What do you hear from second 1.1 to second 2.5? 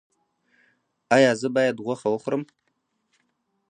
ایا زه باید غوښه وخورم؟